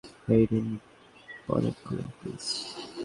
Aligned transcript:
এই 0.33 0.43
নিন, 0.51 0.67
বনেট 1.47 1.77
খুলুন, 1.85 2.09
প্লিজ। 2.17 2.45